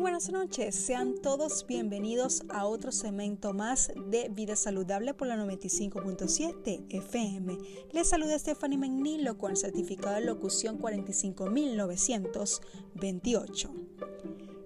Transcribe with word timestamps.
buenas 0.00 0.30
noches. 0.30 0.74
Sean 0.74 1.20
todos 1.20 1.66
bienvenidos 1.66 2.44
a 2.48 2.64
otro 2.64 2.90
segmento 2.90 3.52
más 3.52 3.92
de 4.06 4.30
Vida 4.30 4.56
Saludable 4.56 5.12
por 5.12 5.28
la 5.28 5.36
95.7 5.36 6.86
FM. 6.88 7.58
Les 7.92 8.08
saluda 8.08 8.38
Stephanie 8.38 8.78
Menilo 8.78 9.36
con 9.36 9.50
el 9.50 9.58
certificado 9.58 10.14
de 10.14 10.22
locución 10.22 10.78
45928. 10.78 13.70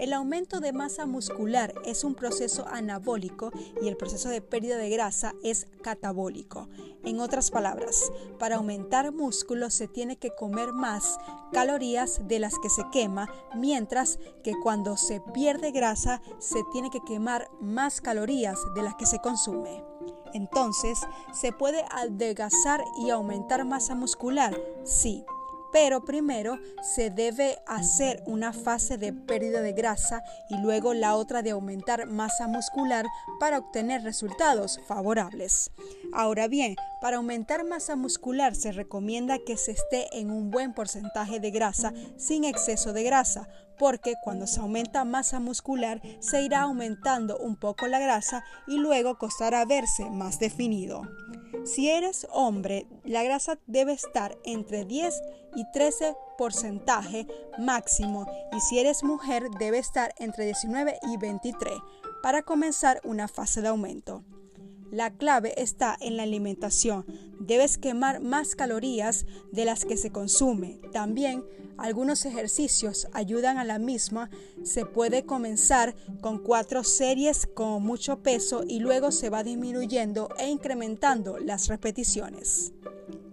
El 0.00 0.14
aumento 0.14 0.60
de 0.60 0.72
masa 0.72 1.04
muscular 1.04 1.74
es 1.84 2.04
un 2.04 2.14
proceso 2.14 2.66
anabólico 2.66 3.52
y 3.82 3.88
el 3.88 3.98
proceso 3.98 4.30
de 4.30 4.40
pérdida 4.40 4.78
de 4.78 4.88
grasa 4.88 5.34
es 5.42 5.66
catabólico. 5.82 6.70
En 7.04 7.20
otras 7.20 7.50
palabras, 7.50 8.10
para 8.38 8.56
aumentar 8.56 9.12
músculo 9.12 9.68
se 9.68 9.88
tiene 9.88 10.16
que 10.16 10.34
comer 10.34 10.72
más 10.72 11.18
calorías 11.52 12.26
de 12.26 12.38
las 12.38 12.58
que 12.60 12.70
se 12.70 12.82
quema, 12.90 13.28
mientras 13.54 14.18
que 14.42 14.54
cuando 14.62 14.96
se 14.96 15.20
pierde 15.34 15.70
grasa 15.70 16.22
se 16.38 16.64
tiene 16.72 16.88
que 16.88 17.04
quemar 17.06 17.50
más 17.60 18.00
calorías 18.00 18.58
de 18.74 18.82
las 18.82 18.94
que 18.94 19.04
se 19.04 19.18
consume. 19.18 19.84
Entonces, 20.32 20.98
¿se 21.34 21.52
puede 21.52 21.84
adelgazar 21.90 22.82
y 23.04 23.10
aumentar 23.10 23.66
masa 23.66 23.94
muscular? 23.94 24.58
Sí 24.82 25.26
pero 25.72 26.04
primero 26.04 26.58
se 26.82 27.10
debe 27.10 27.58
hacer 27.66 28.22
una 28.26 28.52
fase 28.52 28.98
de 28.98 29.12
pérdida 29.12 29.62
de 29.62 29.72
grasa 29.72 30.22
y 30.48 30.58
luego 30.58 30.94
la 30.94 31.14
otra 31.14 31.42
de 31.42 31.50
aumentar 31.50 32.06
masa 32.06 32.48
muscular 32.48 33.06
para 33.38 33.58
obtener 33.58 34.02
resultados 34.02 34.80
favorables. 34.86 35.70
Ahora 36.12 36.48
bien, 36.48 36.76
para 37.00 37.18
aumentar 37.18 37.64
masa 37.64 37.96
muscular 37.96 38.54
se 38.54 38.72
recomienda 38.72 39.38
que 39.38 39.56
se 39.56 39.72
esté 39.72 40.18
en 40.18 40.30
un 40.30 40.50
buen 40.50 40.74
porcentaje 40.74 41.40
de 41.40 41.50
grasa 41.50 41.92
sin 42.16 42.44
exceso 42.44 42.92
de 42.92 43.02
grasa, 43.02 43.48
porque 43.78 44.14
cuando 44.22 44.46
se 44.46 44.60
aumenta 44.60 45.04
masa 45.04 45.40
muscular 45.40 46.02
se 46.20 46.42
irá 46.42 46.62
aumentando 46.62 47.38
un 47.38 47.56
poco 47.56 47.86
la 47.86 47.98
grasa 47.98 48.44
y 48.66 48.76
luego 48.76 49.16
costará 49.18 49.64
verse 49.64 50.10
más 50.10 50.38
definido. 50.38 51.02
Si 51.64 51.90
eres 51.90 52.26
hombre, 52.32 52.86
la 53.04 53.22
grasa 53.22 53.58
debe 53.66 53.92
estar 53.92 54.36
entre 54.44 54.84
10 54.84 55.14
y 55.54 55.70
13 55.72 56.16
porcentaje 56.38 57.26
máximo 57.58 58.26
y 58.56 58.60
si 58.60 58.78
eres 58.78 59.04
mujer 59.04 59.44
debe 59.58 59.78
estar 59.78 60.14
entre 60.18 60.46
19 60.46 60.98
y 61.12 61.16
23 61.18 61.74
para 62.22 62.42
comenzar 62.42 63.00
una 63.04 63.28
fase 63.28 63.60
de 63.60 63.68
aumento. 63.68 64.24
La 64.90 65.10
clave 65.10 65.54
está 65.56 65.96
en 66.00 66.16
la 66.16 66.24
alimentación. 66.24 67.04
Debes 67.38 67.78
quemar 67.78 68.20
más 68.20 68.56
calorías 68.56 69.24
de 69.52 69.64
las 69.64 69.84
que 69.84 69.96
se 69.96 70.10
consume. 70.10 70.80
También 70.92 71.44
algunos 71.78 72.26
ejercicios 72.26 73.08
ayudan 73.12 73.56
a 73.58 73.64
la 73.64 73.78
misma. 73.78 74.30
Se 74.64 74.84
puede 74.84 75.24
comenzar 75.24 75.94
con 76.20 76.38
cuatro 76.38 76.82
series 76.82 77.46
con 77.46 77.84
mucho 77.84 78.22
peso 78.22 78.64
y 78.66 78.80
luego 78.80 79.12
se 79.12 79.30
va 79.30 79.44
disminuyendo 79.44 80.28
e 80.38 80.48
incrementando 80.48 81.38
las 81.38 81.68
repeticiones. 81.68 82.72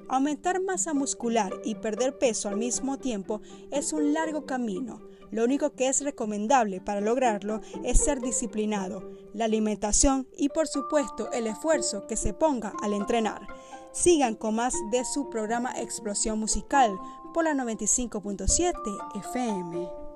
Aumentar 0.09 0.61
masa 0.61 0.93
muscular 0.93 1.51
y 1.65 1.75
perder 1.75 2.17
peso 2.17 2.47
al 2.47 2.55
mismo 2.55 2.97
tiempo 2.97 3.41
es 3.71 3.91
un 3.91 4.13
largo 4.13 4.45
camino. 4.45 5.01
Lo 5.31 5.43
único 5.43 5.71
que 5.71 5.89
es 5.89 6.01
recomendable 6.01 6.79
para 6.79 7.01
lograrlo 7.01 7.59
es 7.83 7.99
ser 7.99 8.21
disciplinado, 8.21 9.11
la 9.33 9.45
alimentación 9.45 10.27
y 10.37 10.47
por 10.49 10.67
supuesto 10.67 11.29
el 11.33 11.47
esfuerzo 11.47 12.07
que 12.07 12.15
se 12.15 12.33
ponga 12.33 12.71
al 12.81 12.93
entrenar. 12.93 13.45
Sigan 13.91 14.35
con 14.35 14.55
más 14.55 14.73
de 14.91 15.03
su 15.03 15.29
programa 15.29 15.73
Explosión 15.77 16.39
Musical 16.39 16.97
por 17.33 17.43
la 17.43 17.53
95.7 17.53 18.73
FM. 19.19 20.06